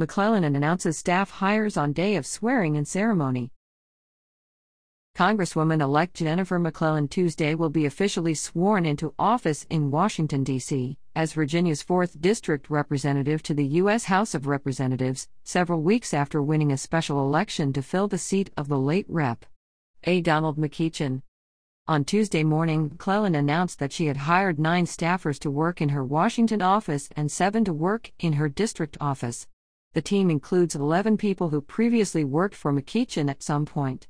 McClellan 0.00 0.44
announces 0.44 0.96
staff 0.96 1.30
hires 1.30 1.76
on 1.76 1.92
day 1.92 2.16
of 2.16 2.24
swearing 2.24 2.74
in 2.74 2.86
ceremony. 2.86 3.50
Congresswoman 5.14 5.82
elect 5.82 6.14
Jennifer 6.14 6.58
McClellan 6.58 7.06
Tuesday 7.06 7.54
will 7.54 7.68
be 7.68 7.84
officially 7.84 8.32
sworn 8.32 8.86
into 8.86 9.12
office 9.18 9.66
in 9.68 9.90
Washington, 9.90 10.42
D.C., 10.42 10.96
as 11.14 11.34
Virginia's 11.34 11.84
4th 11.84 12.18
District 12.18 12.70
representative 12.70 13.42
to 13.42 13.52
the 13.52 13.66
U.S. 13.66 14.04
House 14.04 14.34
of 14.34 14.46
Representatives, 14.46 15.28
several 15.44 15.82
weeks 15.82 16.14
after 16.14 16.40
winning 16.40 16.72
a 16.72 16.78
special 16.78 17.20
election 17.20 17.70
to 17.74 17.82
fill 17.82 18.08
the 18.08 18.16
seat 18.16 18.48
of 18.56 18.68
the 18.68 18.78
late 18.78 19.04
Rep. 19.06 19.44
A. 20.04 20.22
Donald 20.22 20.56
McEachin. 20.56 21.20
On 21.86 22.06
Tuesday 22.06 22.42
morning, 22.42 22.84
McClellan 22.84 23.34
announced 23.34 23.78
that 23.80 23.92
she 23.92 24.06
had 24.06 24.16
hired 24.16 24.58
nine 24.58 24.86
staffers 24.86 25.38
to 25.40 25.50
work 25.50 25.82
in 25.82 25.90
her 25.90 26.02
Washington 26.02 26.62
office 26.62 27.10
and 27.14 27.30
seven 27.30 27.66
to 27.66 27.72
work 27.74 28.12
in 28.18 28.32
her 28.34 28.48
district 28.48 28.96
office. 28.98 29.46
The 29.92 30.02
team 30.02 30.30
includes 30.30 30.76
11 30.76 31.16
people 31.16 31.48
who 31.48 31.60
previously 31.60 32.22
worked 32.22 32.54
for 32.54 32.72
McEachin 32.72 33.28
at 33.28 33.42
some 33.42 33.66
point. 33.66 34.06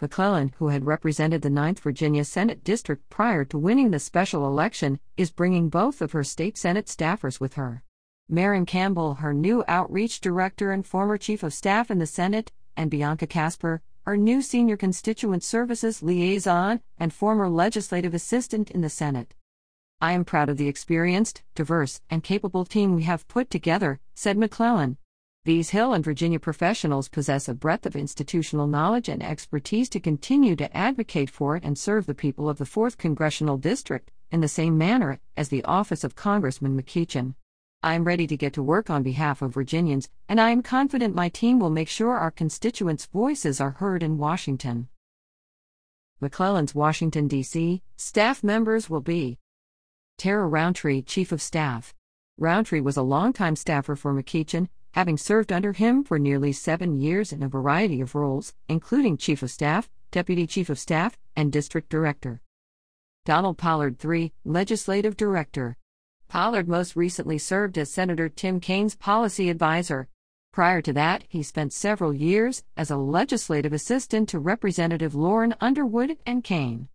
McClellan, 0.00 0.52
who 0.58 0.68
had 0.68 0.86
represented 0.86 1.42
the 1.42 1.48
9th 1.48 1.78
Virginia 1.78 2.24
Senate 2.24 2.64
District 2.64 3.08
prior 3.10 3.44
to 3.44 3.56
winning 3.56 3.92
the 3.92 4.00
special 4.00 4.44
election, 4.44 4.98
is 5.16 5.30
bringing 5.30 5.68
both 5.68 6.02
of 6.02 6.10
her 6.10 6.24
state 6.24 6.58
Senate 6.58 6.86
staffers 6.86 7.38
with 7.38 7.54
her. 7.54 7.84
Marin 8.28 8.66
Campbell, 8.66 9.14
her 9.14 9.32
new 9.32 9.62
outreach 9.68 10.20
director 10.20 10.72
and 10.72 10.84
former 10.84 11.16
chief 11.16 11.44
of 11.44 11.54
staff 11.54 11.92
in 11.92 11.98
the 11.98 12.06
Senate, 12.06 12.50
and 12.76 12.90
Bianca 12.90 13.28
Casper, 13.28 13.82
our 14.06 14.16
new 14.16 14.42
Senior 14.42 14.76
Constituent 14.76 15.44
Services 15.44 16.02
Liaison 16.02 16.80
and 16.98 17.12
former 17.12 17.48
legislative 17.48 18.14
assistant 18.14 18.68
in 18.72 18.80
the 18.80 18.90
Senate. 18.90 19.32
I 20.00 20.10
am 20.10 20.24
proud 20.24 20.48
of 20.48 20.56
the 20.56 20.66
experienced, 20.66 21.42
diverse, 21.54 22.00
and 22.10 22.24
capable 22.24 22.64
team 22.64 22.96
we 22.96 23.04
have 23.04 23.28
put 23.28 23.48
together, 23.48 24.00
said 24.14 24.36
McClellan. 24.36 24.98
These 25.44 25.70
Hill 25.70 25.92
and 25.92 26.02
Virginia 26.02 26.40
professionals 26.40 27.10
possess 27.10 27.50
a 27.50 27.54
breadth 27.54 27.84
of 27.84 27.94
institutional 27.94 28.66
knowledge 28.66 29.10
and 29.10 29.22
expertise 29.22 29.90
to 29.90 30.00
continue 30.00 30.56
to 30.56 30.74
advocate 30.74 31.28
for 31.28 31.56
and 31.56 31.76
serve 31.76 32.06
the 32.06 32.14
people 32.14 32.48
of 32.48 32.56
the 32.56 32.64
4th 32.64 32.96
Congressional 32.96 33.58
District 33.58 34.10
in 34.30 34.40
the 34.40 34.48
same 34.48 34.78
manner 34.78 35.20
as 35.36 35.50
the 35.50 35.62
office 35.64 36.02
of 36.02 36.16
Congressman 36.16 36.80
McEachin. 36.80 37.34
I 37.82 37.92
am 37.92 38.04
ready 38.04 38.26
to 38.26 38.38
get 38.38 38.54
to 38.54 38.62
work 38.62 38.88
on 38.88 39.02
behalf 39.02 39.42
of 39.42 39.52
Virginians, 39.52 40.08
and 40.30 40.40
I 40.40 40.48
am 40.48 40.62
confident 40.62 41.14
my 41.14 41.28
team 41.28 41.58
will 41.58 41.68
make 41.68 41.90
sure 41.90 42.16
our 42.16 42.30
constituents' 42.30 43.04
voices 43.04 43.60
are 43.60 43.72
heard 43.72 44.02
in 44.02 44.16
Washington. 44.16 44.88
McClellan's 46.22 46.74
Washington, 46.74 47.28
D.C. 47.28 47.82
staff 47.98 48.42
members 48.42 48.88
will 48.88 49.02
be 49.02 49.38
Tara 50.16 50.48
Rountree, 50.48 51.02
Chief 51.02 51.32
of 51.32 51.42
Staff. 51.42 51.94
Rountree 52.38 52.80
was 52.80 52.96
a 52.96 53.02
longtime 53.02 53.56
staffer 53.56 53.94
for 53.94 54.14
McEachin, 54.14 54.68
having 54.94 55.18
served 55.18 55.52
under 55.52 55.72
him 55.72 56.04
for 56.04 56.20
nearly 56.20 56.52
seven 56.52 57.00
years 57.00 57.32
in 57.32 57.42
a 57.42 57.48
variety 57.48 58.00
of 58.00 58.14
roles, 58.14 58.54
including 58.68 59.16
Chief 59.16 59.42
of 59.42 59.50
Staff, 59.50 59.90
Deputy 60.12 60.46
Chief 60.46 60.70
of 60.70 60.78
Staff, 60.78 61.18
and 61.34 61.50
District 61.50 61.88
Director. 61.88 62.40
Donald 63.24 63.58
Pollard, 63.58 63.96
III, 64.04 64.32
Legislative 64.44 65.16
Director. 65.16 65.76
Pollard 66.28 66.68
most 66.68 66.94
recently 66.94 67.38
served 67.38 67.76
as 67.76 67.90
Senator 67.90 68.28
Tim 68.28 68.60
Kaine's 68.60 68.94
policy 68.94 69.50
advisor. 69.50 70.06
Prior 70.52 70.80
to 70.82 70.92
that, 70.92 71.24
he 71.28 71.42
spent 71.42 71.72
several 71.72 72.14
years 72.14 72.62
as 72.76 72.88
a 72.88 72.96
legislative 72.96 73.72
assistant 73.72 74.28
to 74.28 74.38
Representative 74.38 75.16
Lauren 75.16 75.56
Underwood 75.60 76.18
and 76.24 76.44
Kaine. 76.44 76.86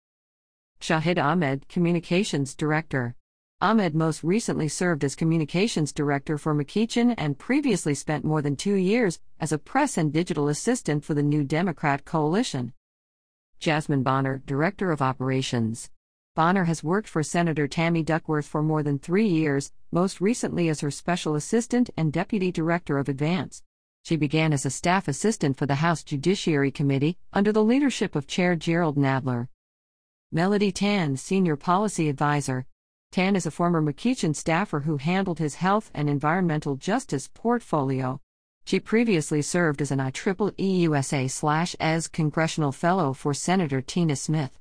Shahid 0.80 1.22
Ahmed, 1.22 1.67
Communications 1.67 2.56
Director. 2.56 3.16
Ahmed 3.62 3.94
most 3.94 4.24
recently 4.24 4.70
served 4.70 5.04
as 5.04 5.18
Communications 5.18 5.92
Director 5.92 6.38
for 6.38 6.56
McEachin 6.56 7.14
and 7.18 7.38
previously 7.38 7.94
spent 7.94 8.24
more 8.24 8.42
than 8.42 8.56
two 8.56 8.76
years 8.76 9.20
as 9.38 9.52
a 9.52 9.58
press 9.58 9.98
and 9.98 10.14
digital 10.14 10.48
assistant 10.48 11.04
for 11.04 11.14
the 11.14 11.22
New 11.22 11.44
Democrat 11.44 12.06
Coalition. 12.06 12.72
Jasmine 13.60 14.02
Bonner, 14.02 14.42
Director 14.46 14.94
of 14.94 15.02
Operations. 15.02 15.90
Bonner 16.36 16.64
has 16.64 16.86
worked 16.86 17.09
for 17.09 17.22
Senator 17.22 17.68
Tammy 17.68 18.02
Duckworth 18.02 18.46
for 18.46 18.64
more 18.64 18.81
than 18.81 18.98
three 18.98 19.28
years, 19.28 19.74
most 19.92 20.22
recently 20.22 20.69
as 20.69 20.80
her 20.80 20.90
special 20.90 21.36
assistant 21.36 21.90
and 21.98 22.14
deputy 22.14 22.53
director 22.53 22.98
of 22.98 23.09
advance. 23.09 23.62
She 24.03 24.16
began 24.16 24.53
as 24.53 24.66
a 24.66 24.69
staff 24.69 25.09
assistant 25.09 25.58
for 25.58 25.66
the 25.66 25.75
House 25.75 26.02
Judiciary 26.02 26.72
Committee 26.72 27.18
under 27.34 27.52
the 27.52 27.66
leadership 27.66 28.16
of 28.16 28.25
Chair 28.25 28.56
Gerald 28.56 28.96
Nadler. 28.96 29.50
Melody 30.31 30.72
Tan, 30.72 31.18
Senior 31.18 31.58
Policy 31.58 32.08
Advisor. 32.08 32.66
Tan 33.12 33.36
is 33.36 33.47
a 33.47 33.52
former 33.52 33.81
McEachin 33.81 34.36
staffer 34.36 34.81
who 34.81 34.97
handled 34.97 35.40
his 35.40 35.56
health 35.56 35.90
and 35.96 36.08
environmental 36.08 36.75
justice 36.75 37.28
portfolio. 37.34 38.22
She 38.66 38.80
previously 38.80 39.42
served 39.42 39.81
as 39.81 39.90
an 39.90 39.97
IEEE 39.97 40.81
USA/ES 40.81 42.08
Congressional 42.08 42.72
Fellow 42.72 43.14
for 43.14 43.34
Senator 43.34 43.81
Tina 43.81 44.16
Smith. 44.16 44.59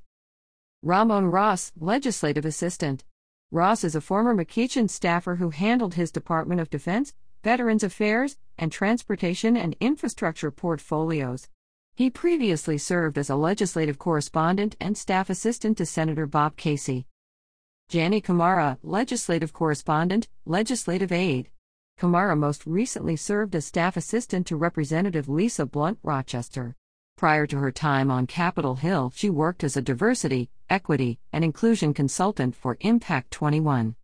Ramon 0.82 1.26
Ross, 1.26 1.72
Legislative 1.78 2.47
Assistant. 2.47 3.04
Ross 3.50 3.84
is 3.84 3.94
a 3.94 4.00
former 4.00 4.34
McEachin 4.34 4.88
staffer 4.88 5.37
who 5.37 5.50
handled 5.50 5.94
his 5.94 6.10
Department 6.10 6.58
of 6.58 6.70
Defense, 6.70 7.12
Veterans 7.44 7.82
Affairs, 7.82 8.38
and 8.56 8.72
Transportation 8.72 9.58
and 9.58 9.76
Infrastructure 9.78 10.50
portfolios. 10.50 11.48
He 11.94 12.08
previously 12.08 12.78
served 12.78 13.19
as 13.19 13.28
a 13.28 13.37
legislative 13.37 13.98
correspondent 13.98 14.75
and 14.81 14.97
staff 14.97 15.28
assistant 15.28 15.76
to 15.76 15.84
Senator 15.84 16.26
Bob 16.26 16.56
Casey. 16.56 17.06
Jani 17.91 18.21
Kamara, 18.21 18.76
Legislative 18.82 19.54
Correspondent, 19.54 20.28
Legislative 20.44 21.10
Aide. 21.10 21.49
Kamara 21.99 22.37
most 22.37 22.66
recently 22.66 23.16
served 23.16 23.56
as 23.56 23.65
staff 23.65 23.97
assistant 23.97 24.47
to 24.47 24.56
Representative 24.56 25.26
Lisa 25.26 25.65
Blunt 25.65 25.99
Rochester. 26.03 26.76
Prior 27.16 27.47
to 27.47 27.56
her 27.56 27.72
time 27.72 28.10
on 28.10 28.26
Capitol 28.26 28.75
Hill, 28.75 29.10
she 29.16 29.31
worked 29.31 29.65
as 29.65 29.75
a 29.75 29.81
diversity, 29.81 30.50
equity, 30.69 31.19
and 31.32 31.43
inclusion 31.43 31.94
consultant 31.94 32.54
for 32.54 32.76
Impact 32.81 33.31
21. 33.31 33.97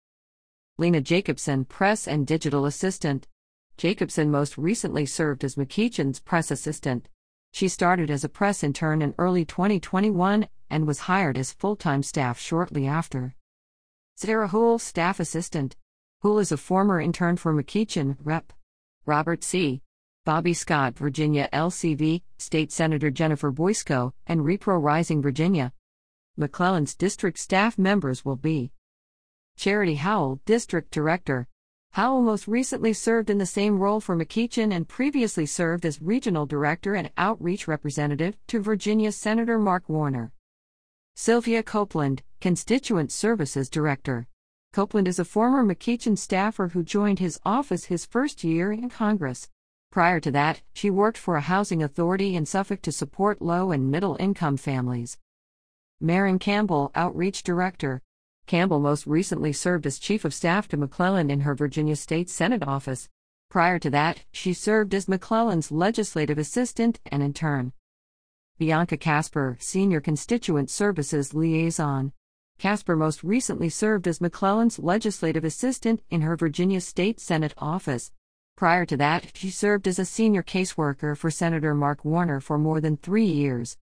Lena 0.78 1.03
Jacobson, 1.03 1.66
press 1.66 2.09
and 2.09 2.27
digital 2.27 2.65
assistant. 2.65 3.27
Jacobson 3.77 4.31
most 4.31 4.56
recently 4.56 5.05
served 5.05 5.45
as 5.45 5.56
McEachin's 5.56 6.21
press 6.21 6.51
assistant. 6.51 7.11
She 7.53 7.69
started 7.69 8.11
as 8.11 8.25
a 8.25 8.31
press 8.31 8.65
intern 8.65 9.03
in 9.03 9.15
early 9.19 9.45
2021 9.45 10.49
and 10.71 10.87
was 10.87 11.01
hired 11.01 11.37
as 11.37 11.53
full 11.53 11.77
time 11.77 12.03
staff 12.03 12.41
shortly 12.41 12.87
after. 12.87 13.34
Sarah 14.16 14.48
Houle, 14.48 14.78
staff 14.78 15.19
assistant. 15.19 15.75
Houle 16.22 16.38
is 16.38 16.52
a 16.52 16.56
former 16.56 17.00
intern 17.00 17.36
for 17.36 17.52
McEachin, 17.52 18.16
Rep. 18.22 18.52
Robert 19.06 19.42
C. 19.42 19.82
Bobby 20.25 20.54
Scott, 20.54 20.97
Virginia 20.97 21.48
LCV, 21.52 22.22
State 22.38 22.70
Senator 22.70 23.10
Jennifer 23.10 23.50
Boysko, 23.50 24.12
and 24.26 24.42
Repro 24.42 24.80
Rising, 24.80 25.20
Virginia. 25.20 25.72
McClellan's 26.36 26.94
district 26.94 27.38
staff 27.38 27.76
members 27.76 28.24
will 28.24 28.36
be 28.36 28.70
Charity 29.56 29.97
Howell, 29.97 30.41
District 30.47 30.92
Director. 30.92 31.48
Howell 31.92 32.22
most 32.22 32.47
recently 32.47 32.92
served 32.92 33.30
in 33.30 33.38
the 33.38 33.47
same 33.47 33.80
role 33.80 34.00
for 34.00 34.16
McEachin 34.16 34.72
and 34.72 34.88
previously 34.88 35.44
served 35.44 35.84
as 35.84 36.00
Regional 36.00 36.47
Director 36.47 36.94
and 36.94 37.10
Outreach 37.19 37.66
Representative 37.66 38.36
to 38.47 38.60
Virginia 38.60 39.10
Senator 39.10 39.58
Mark 39.58 39.88
Warner. 39.88 40.32
Sylvia 41.16 41.62
Copeland, 41.62 42.25
Constituent 42.41 43.12
Services 43.12 43.70
Director. 43.70 44.26
Copeland 44.72 45.06
is 45.06 45.20
a 45.20 45.25
former 45.25 45.64
McEachin 45.64 46.19
staffer 46.19 46.69
who 46.69 46.82
joined 46.82 47.20
his 47.20 47.38
office 47.44 47.84
his 47.84 48.04
first 48.04 48.42
year 48.42 48.72
in 48.72 48.91
Congress. 48.91 49.48
Prior 49.92 50.19
to 50.19 50.32
that, 50.32 50.62
she 50.72 50.91
worked 50.91 51.16
for 51.16 51.36
a 51.36 51.41
housing 51.41 51.84
authority 51.84 52.34
in 52.34 52.47
Suffolk 52.47 52.82
to 52.82 52.91
support 52.91 53.41
low 53.41 53.70
and 53.70 53.92
middle 53.92 54.16
income 54.19 54.56
families. 54.56 55.16
Marin 56.00 56.41
Campbell, 56.41 56.91
Outreach 56.97 57.44
Director. 57.44 58.03
Campbell 58.48 58.80
most 58.80 59.06
recently 59.06 59.53
served 59.53 59.86
as 59.86 60.00
Chief 60.00 60.24
of 60.24 60.34
Staff 60.34 60.66
to 60.66 60.76
McClellan 60.76 61.30
in 61.30 61.42
her 61.42 61.54
Virginia 61.54 61.94
State 61.94 62.28
Senate 62.28 62.66
office. 62.66 63.08
Prior 63.48 63.78
to 63.78 63.91
that, 63.91 64.24
she 64.32 64.53
served 64.53 64.92
as 64.92 65.06
McClellan's 65.06 65.71
legislative 65.71 66.39
assistant 66.39 66.98
and 67.06 67.22
intern. 67.22 67.72
Bianca 68.56 68.97
Casper, 68.97 69.56
Senior 69.59 70.01
Constituent 70.01 70.71
Services 70.71 71.34
Liaison. 71.34 72.12
Casper 72.56 72.95
most 72.95 73.24
recently 73.24 73.68
served 73.68 74.06
as 74.06 74.21
McClellan's 74.21 74.78
legislative 74.78 75.42
assistant 75.42 76.03
in 76.09 76.21
her 76.21 76.36
Virginia 76.36 76.80
State 76.80 77.18
Senate 77.18 77.53
office. 77.59 78.12
Prior 78.56 78.86
to 78.86 78.97
that, 78.97 79.33
she 79.34 79.51
served 79.51 79.89
as 79.89 79.98
a 79.98 80.04
senior 80.04 80.45
caseworker 80.45 81.16
for 81.16 81.33
Senator 81.33 81.74
Mark 81.74 82.04
Warner 82.04 82.41
for 82.41 82.56
more 82.56 82.80
than 82.80 82.97
three 82.97 83.27
years. 83.27 83.77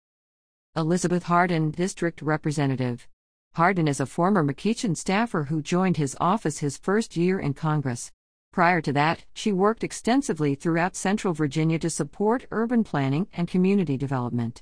Elizabeth 0.78 1.24
Hardin, 1.24 1.72
District 1.72 2.22
Representative. 2.22 3.10
Hardin 3.56 3.90
is 3.90 4.00
a 4.00 4.06
former 4.06 4.42
McEachin 4.42 4.96
staffer 4.96 5.44
who 5.44 5.62
joined 5.62 5.98
his 5.98 6.16
office 6.22 6.60
his 6.60 6.78
first 6.78 7.18
year 7.18 7.38
in 7.42 7.54
Congress. 7.54 8.10
Prior 8.52 8.82
to 8.82 8.92
that, 8.92 9.24
she 9.34 9.54
worked 9.54 9.84
extensively 9.84 10.56
throughout 10.56 10.96
Central 10.96 11.34
Virginia 11.34 11.80
to 11.80 11.90
support 11.90 12.48
urban 12.52 12.84
planning 12.84 13.28
and 13.32 13.48
community 13.48 13.96
development. 13.96 14.62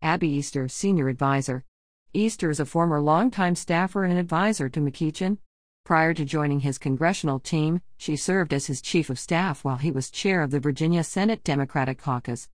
Abby 0.00 0.28
Easter, 0.28 0.68
Senior 0.68 1.08
Advisor. 1.08 1.64
Easter 2.14 2.48
is 2.48 2.60
a 2.60 2.64
former 2.64 3.00
longtime 3.00 3.56
staffer 3.56 4.04
and 4.04 4.18
advisor 4.18 4.70
to 4.70 4.80
McEachin. 4.80 5.36
Prior 5.84 6.14
to 6.14 6.24
joining 6.24 6.60
his 6.60 6.78
congressional 6.78 7.38
team, 7.38 7.82
she 7.98 8.16
served 8.16 8.54
as 8.54 8.66
his 8.66 8.80
chief 8.80 9.10
of 9.10 9.18
staff 9.18 9.64
while 9.64 9.76
he 9.76 9.90
was 9.90 10.10
chair 10.10 10.40
of 10.42 10.50
the 10.50 10.60
Virginia 10.60 11.04
Senate 11.04 11.44
Democratic 11.44 11.98
Caucus. 11.98 12.48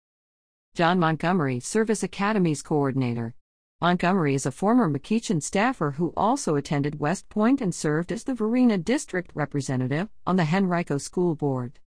John 0.75 0.97
Montgomery, 0.97 1.59
Service 1.59 2.03
Academies 2.03 2.61
Coordinator. 2.61 3.33
Montgomery 3.79 4.33
is 4.33 4.47
a 4.47 4.51
former 4.51 4.89
McEachin 4.89 5.39
staffer 5.39 5.91
who 5.91 6.11
also 6.17 6.55
attended 6.55 6.99
West 6.99 7.29
Point 7.29 7.61
and 7.61 7.75
served 7.75 8.11
as 8.11 8.23
the 8.23 8.33
Varina 8.33 8.75
District 8.75 9.29
Representative 9.35 10.09
on 10.25 10.35
the 10.35 10.45
Henrico 10.51 10.97
School 10.97 11.35
Board. 11.35 11.77